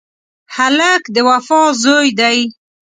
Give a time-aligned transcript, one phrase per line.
[0.55, 2.37] هلک د وفا زوی دی.